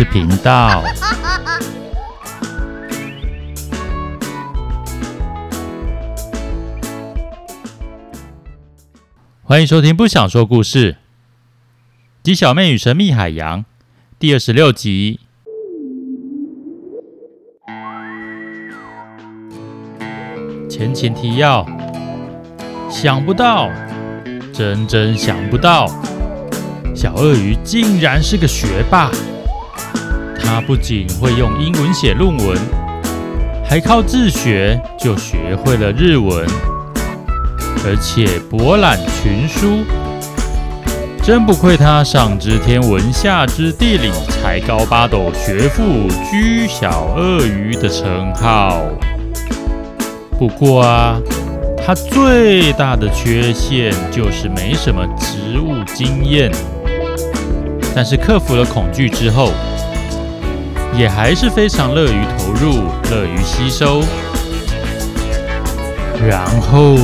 [0.00, 0.82] 事频道。
[9.44, 10.92] 欢迎收听《不想说故事》，
[12.22, 13.66] 鸡小妹与神秘海洋
[14.18, 15.20] 第二十六集。
[20.70, 21.66] 前情提要：
[22.88, 23.68] 想不到，
[24.50, 25.86] 真真想不到。
[26.94, 29.10] 小鳄鱼竟然是个学霸，
[30.52, 32.58] 他不仅会用英文写论文，
[33.64, 36.44] 还靠自学就学会了日文，
[37.86, 39.84] 而且博览群书，
[41.22, 44.10] 真不愧他上知天文下知地理，
[44.42, 48.82] 才高八斗学富居小鳄鱼的称号。
[50.36, 51.20] 不过啊，
[51.86, 56.50] 他最大的缺陷就是没什么植物经验。
[57.94, 59.52] 但是克服了恐惧之后，
[60.94, 64.02] 也还是非常乐于投入，乐于吸收。
[66.28, 66.96] 然后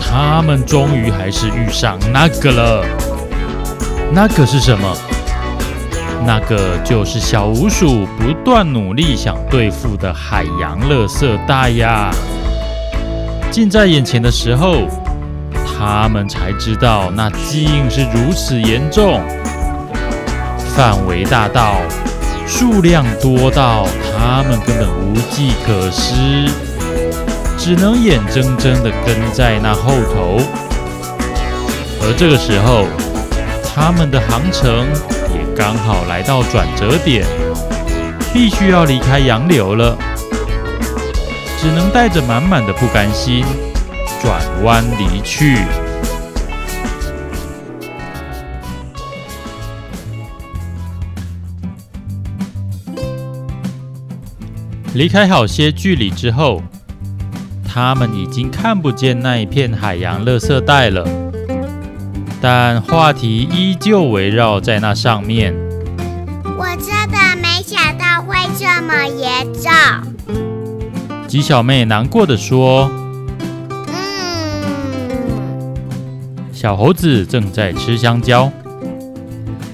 [0.00, 2.84] 他们终于还是遇上那个了。
[4.12, 4.96] 那个是什么？
[6.24, 12.10] 那个就是小鼯鼠不断努力想对付的海洋垃圾袋呀！
[13.50, 14.86] 近在眼前的时候，
[15.66, 19.20] 他们才知道那竟是如此严重。
[20.76, 21.74] 范围大到，
[22.54, 26.50] 数量多到，他们根本无计可施，
[27.56, 30.38] 只能眼睁睁地跟在那后头。
[32.02, 32.84] 而这个时候，
[33.64, 34.86] 他们的航程
[35.32, 37.26] 也刚好来到转折点，
[38.34, 39.96] 必须要离开洋流了，
[41.58, 43.46] 只能带着满满的不甘心，
[44.22, 45.56] 转弯离去。
[54.94, 56.62] 离开好些距离之后，
[57.66, 61.08] 他们已经看不见那一片海洋垃圾袋了，
[62.40, 65.54] 但话题依旧围绕在那上面。
[66.58, 69.72] 我真的没想到会这么严重。
[71.26, 72.90] 鸡小妹难过的说
[73.88, 75.74] ：“嗯。”
[76.52, 78.52] 小猴子正在吃香蕉。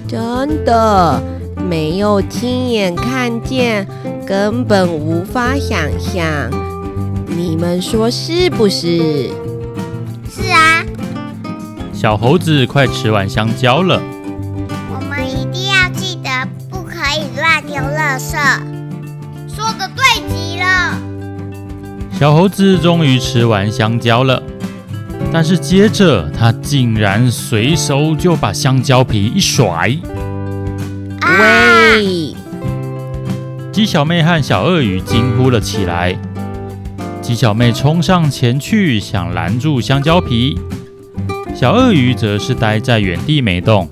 [0.07, 1.21] 真的
[1.69, 3.85] 没有亲眼看见。
[4.29, 6.23] 根本无法想象，
[7.25, 9.31] 你们说是不是？
[10.29, 10.85] 是啊。
[11.91, 13.99] 小猴子快吃完香蕉了。
[14.91, 16.29] 我们一定要记得
[16.69, 18.37] 不可以乱丢垃圾。
[19.47, 20.95] 说的对极了。
[22.19, 24.43] 小猴子终于吃完香蕉了，
[25.33, 29.97] 但是接着他竟然随手就把香蕉皮一甩。
[33.71, 36.17] 鸡小妹和小鳄鱼惊呼了起来。
[37.21, 40.59] 鸡小妹冲上前去想拦住香蕉皮，
[41.55, 43.87] 小鳄鱼则是待在原地没动。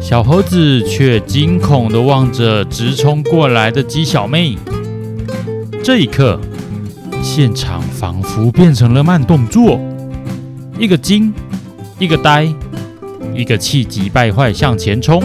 [0.00, 4.58] 小猴子却惊恐地望着直冲过来的鸡小妹。
[5.84, 6.40] 这一刻，
[7.22, 9.80] 现场仿佛变成了慢动作，
[10.76, 11.32] 一个惊，
[12.00, 12.52] 一个呆，
[13.34, 15.22] 一个气急败坏向前冲，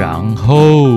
[0.00, 0.88] 然后。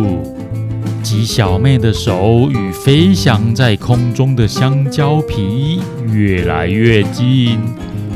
[1.03, 7.59] 鸡小妹的手与飞翔在空中的香蕉皮越来越近，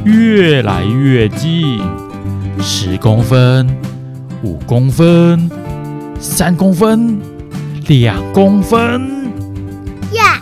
[0.06, 1.78] 越来越近，
[2.62, 3.68] 十公分，
[4.42, 5.52] 五公分，
[6.18, 7.20] 三公分，
[7.88, 9.30] 两公分，
[10.14, 10.42] 呀！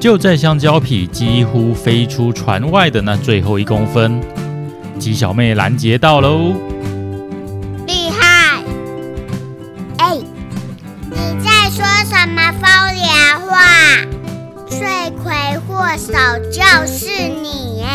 [0.00, 4.18] 就在香蕉皮几乎飞出船外的那最后一公分，
[4.98, 6.54] 鸡小妹拦截到喽。
[15.96, 16.12] 手
[16.50, 17.86] 就是你耶，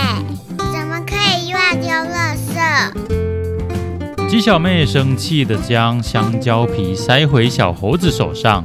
[0.58, 4.30] 怎么可以乱丢垃圾？
[4.30, 8.64] 鸡小妹生气地将香蕉皮塞回小猴子手上。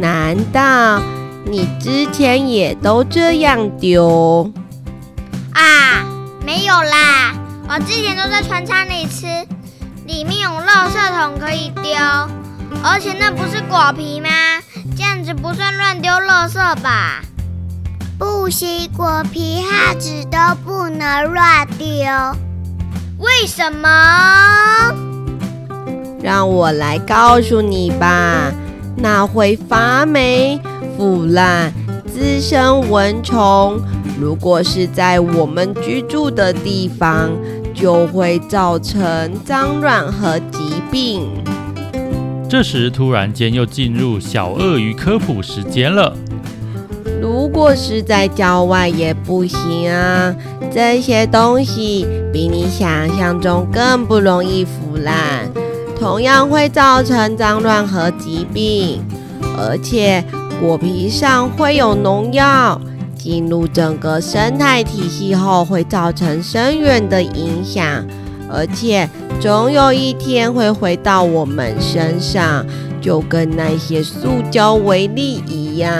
[0.00, 1.00] 难道
[1.46, 4.52] 你之前也都这样丢？
[5.52, 6.04] 啊，
[6.44, 7.34] 没有啦，
[7.68, 9.26] 我之前都在船舱里吃，
[10.06, 11.94] 里面有垃圾桶可以丢，
[12.82, 14.28] 而且那不是果皮吗？
[14.96, 17.22] 这样子不算乱丢垃圾吧？
[18.16, 21.86] 不行，果皮和纸都不能乱丢。
[23.18, 23.88] 为什么？
[26.22, 28.52] 让我来告诉你吧。
[28.96, 30.60] 那会发霉、
[30.96, 31.72] 腐烂、
[32.06, 33.80] 滋生蚊虫。
[34.20, 37.30] 如果是在我们居住的地方，
[37.74, 41.28] 就会造成脏乱和疾病。
[42.48, 46.16] 这时突然间又进入小鳄鱼科普时间了。
[47.44, 50.34] 如果是在郊外也不行啊，
[50.72, 55.52] 这些东西比你想象中更不容易腐烂，
[55.94, 59.04] 同样会造成脏乱和疾病，
[59.58, 60.24] 而且
[60.58, 62.80] 果皮上会有农药。
[63.14, 68.06] 进入整个生态体系后，会造成深远的影响，
[68.50, 69.06] 而且
[69.38, 72.64] 总有一天会回到我们身上，
[73.02, 75.92] 就跟那些塑胶微粒一样。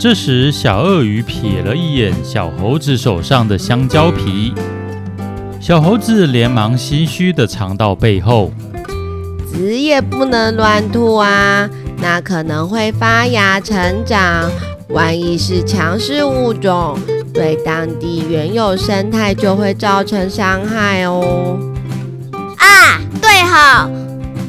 [0.00, 4.54] 这时，小鳄鱼瞥了一眼小猴子手上的香蕉皮，
[5.60, 8.50] 小猴子连忙心虚地藏到背后。
[9.46, 11.68] 籽也不能乱吐啊，
[11.98, 14.50] 那可能会发芽成长。
[14.88, 16.98] 万一是强势物种，
[17.34, 21.60] 对当地原有生态就会造成伤害哦。
[22.56, 23.86] 啊，对哈，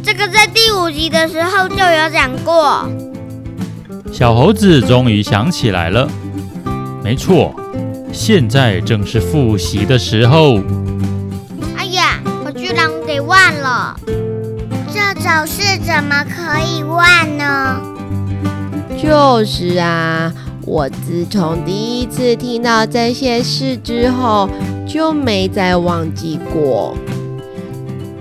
[0.02, 2.90] 这个在第五集的时候就有讲过。
[4.12, 6.08] 小猴子终于想起来了，
[7.04, 7.56] 没错，
[8.12, 10.60] 现在正是复习的时候。
[11.76, 13.98] 哎呀，我居然给忘了，
[14.94, 17.82] 这种事怎么可以忘呢？
[19.02, 20.32] 就是啊，
[20.66, 24.48] 我自从第一次听到这些事之后，
[24.88, 26.96] 就没再忘记过。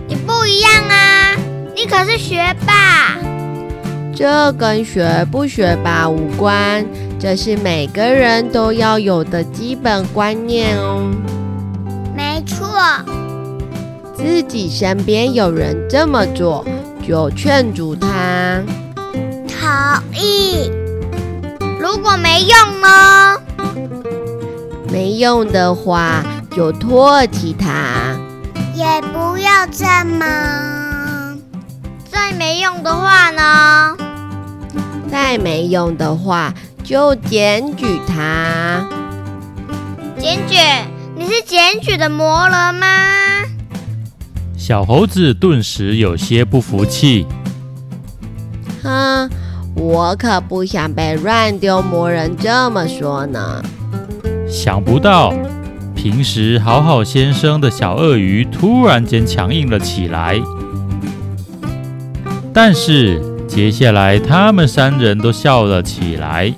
[0.08, 1.36] 你不一样啊，
[1.75, 3.19] 你可是学霸。
[4.20, 6.84] 这跟学不学霸无关，
[7.19, 11.11] 这是每个人都要有的基本观念哦。
[12.14, 12.69] 没错，
[14.14, 16.67] 自己身边有人这么做，
[17.02, 18.62] 就劝阻他。
[19.49, 20.70] 同意。
[21.81, 23.38] 如果没用呢？
[24.93, 26.22] 没用的话，
[26.55, 28.20] 就唾弃他。
[28.75, 31.38] 也不要这么。
[32.11, 33.96] 再没用的话呢？
[35.31, 38.85] 再没用的话，就检举他。
[40.19, 40.56] 检举？
[41.17, 42.87] 你是检举的魔人吗？
[44.56, 47.29] 小猴子顿时有些不服气。
[48.82, 49.31] 哼，
[49.77, 53.62] 我可不想被乱丢魔人这么说呢。
[54.49, 55.32] 想不到，
[55.94, 60.41] 平时好好先生的小鳄鱼突然间强硬了起来。
[62.53, 66.55] 但是接下来，他们三人都笑了起来。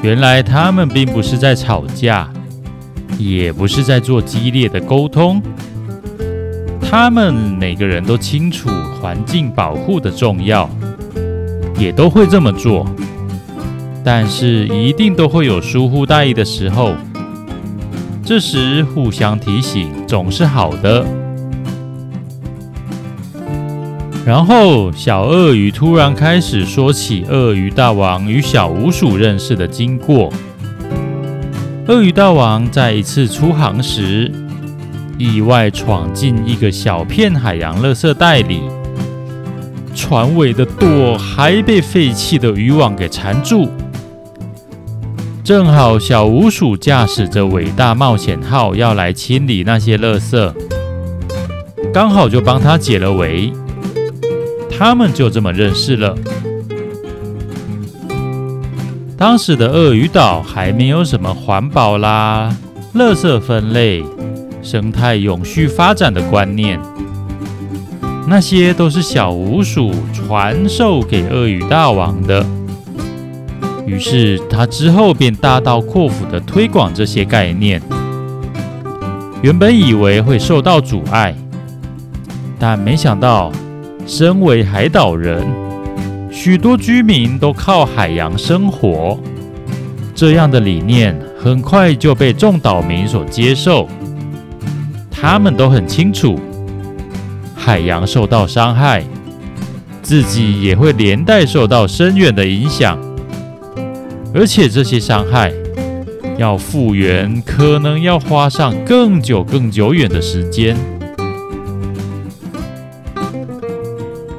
[0.00, 2.30] 原来他们并不是在吵架，
[3.18, 5.42] 也不是在做激烈的沟通。
[6.80, 8.70] 他们每个人都清楚
[9.02, 10.70] 环境保护的重要。
[11.76, 12.86] 也都会这么做，
[14.04, 16.94] 但是一定都会有疏忽大意的时候。
[18.24, 21.04] 这时互相提醒总是好的。
[24.26, 30.32] 然后小鳄鱼突然开始说起鳄鱼大王与小鼯鼠认识的经过。
[31.86, 34.28] 鳄鱼大王在一次出航时，
[35.16, 38.62] 意外闯进一个小片海洋垃圾袋里。
[39.94, 43.68] 船尾的舵还被废弃的渔网给缠住，
[45.44, 50.52] 正好小鼯鼠驾驶着伟大冒险号要来清理那些垃圾，
[51.94, 53.52] 刚好就帮他解了围，
[54.78, 56.16] 他们就这么认识了。
[59.16, 62.54] 当时的鳄鱼岛还没有什么环保啦、
[62.94, 64.04] 垃圾分类、
[64.62, 66.78] 生态永续发展的观念。
[68.28, 72.44] 那些都是小鼯鼠传授给鳄鱼大王的，
[73.86, 77.80] 于是他之后便大刀阔斧地推广这些概念。
[79.42, 81.34] 原本以为会受到阻碍，
[82.58, 83.52] 但没想到，
[84.06, 85.44] 身为海岛人，
[86.30, 89.18] 许多居民都靠海洋生活，
[90.14, 93.88] 这样的理念很快就被众岛民所接受。
[95.10, 96.38] 他们都很清楚。
[97.56, 99.02] 海洋受到伤害，
[100.02, 102.96] 自己也会连带受到深远的影响，
[104.32, 105.52] 而且这些伤害
[106.38, 110.76] 要复原，可能要花上更久、更久远的时间。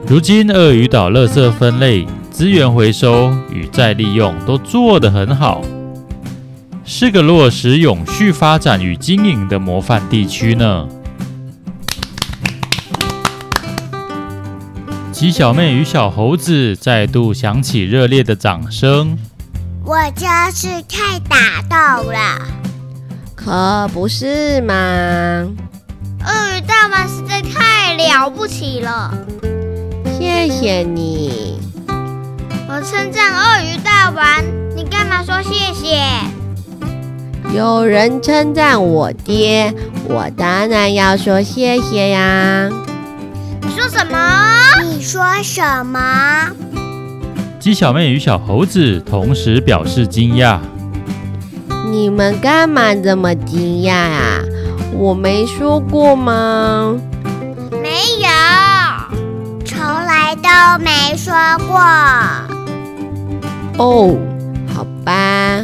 [0.09, 5.61] 如今，鳄鱼岛垃圾分类、资源回收与再利用都做得很好，
[6.85, 10.87] 是个落实永续发展与经营的模范地区呢。
[15.11, 19.17] 鸡小妹与小猴子再度响起热烈的掌声。
[19.83, 22.39] 我真是太打动了，
[23.35, 24.73] 可不是嘛？
[24.73, 29.13] 鳄鱼大妈实在太了不起了，
[30.19, 31.59] 谢谢你。
[32.67, 34.25] 我称赞鳄鱼大王，
[34.75, 36.01] 你干嘛说谢谢？
[37.55, 39.71] 有人称赞我爹，
[40.09, 42.67] 我当然要说谢谢呀。
[43.61, 44.17] 你说什么？
[44.83, 46.49] 你说什么？
[47.59, 50.57] 鸡小妹与小猴子同时表示惊讶。
[51.91, 54.41] 你们干嘛这么惊讶啊？
[54.97, 56.95] 我没说过吗？
[60.57, 61.31] 都没说
[61.67, 61.77] 过。
[63.77, 64.17] 哦，
[64.73, 65.63] 好吧，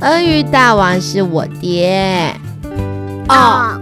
[0.00, 2.34] 鳄鱼大王是我爹。
[3.28, 3.78] 哦，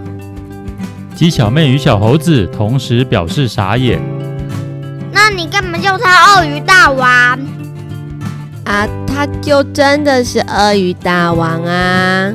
[1.15, 4.01] 鸡小妹与小猴子同时表示傻眼。
[5.13, 7.07] 那你干嘛叫他鳄鱼大王？
[8.65, 12.33] 啊，他就真的是鳄鱼大王啊！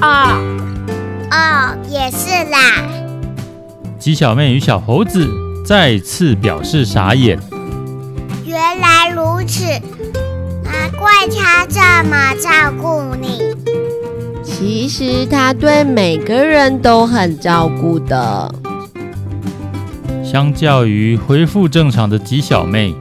[0.00, 0.40] 哦，
[1.30, 2.58] 哦，也是啦。
[4.00, 5.28] 鸡小妹与小猴子
[5.68, 7.38] 再次表示傻眼。
[8.46, 9.64] 原来如此，
[10.64, 13.42] 难怪他这么照顾你。
[14.42, 18.54] 其实他对每个人都很照顾的。
[20.24, 22.94] 相较于恢复正常的吉小妹。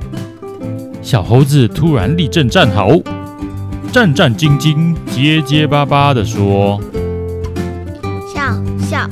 [1.01, 2.89] 小猴子突然立正站好，
[3.93, 6.81] 战战兢兢、结结巴巴地说
[8.35, 9.09] ：“小小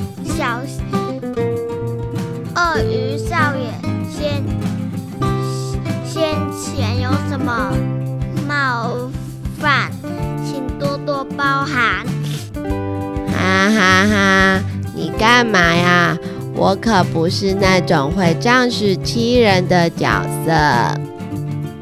[15.26, 16.16] 干嘛呀？
[16.54, 20.52] 我可不是那种会仗势欺人的角色。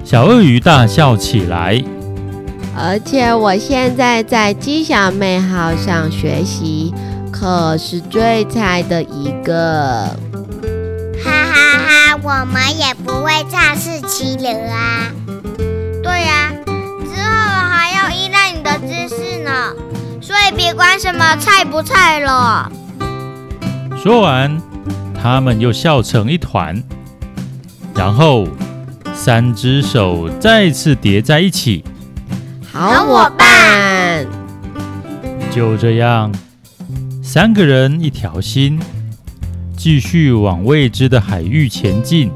[0.06, 1.84] 小鳄鱼大笑起来，
[2.74, 6.94] 而且我现在在鸡小妹号上学习，
[7.34, 10.16] 可是最菜的一个。
[11.22, 15.12] 哈哈哈，我们也不会仗势欺人啊。
[16.02, 16.64] 对呀、啊，
[17.14, 17.30] 之后
[17.70, 19.74] 还要依赖你的知识呢，
[20.22, 22.72] 所以别管什么菜不菜了。
[24.04, 24.62] 说完，
[25.16, 26.84] 他们又笑成一团，
[27.96, 28.46] 然后。
[29.16, 31.86] 三只手再次叠在一起，
[32.70, 34.26] 好伙伴。
[35.50, 36.30] 就这样，
[37.22, 38.78] 三个人一条心，
[39.78, 42.32] 继续往未知的海域前进。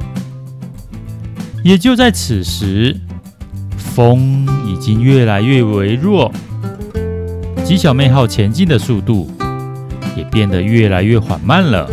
[1.64, 2.96] 也就在此时，
[3.76, 6.32] 风已经越来越微弱，
[7.66, 9.30] 鸡小妹号前进的速度
[10.18, 11.88] 也变得越来越缓慢了。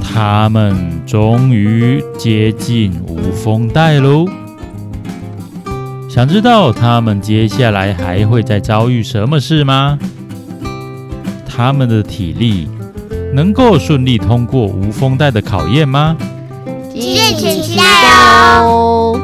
[0.00, 4.24] 他们终于接近无风带喽！
[6.08, 9.98] 想知道他们接下来还会再遭遇什么事吗？
[11.44, 12.68] 他们的体力
[13.34, 16.16] 能够顺利通过无风带的考验吗？
[16.92, 17.82] 敬请期待
[18.62, 19.18] 哦！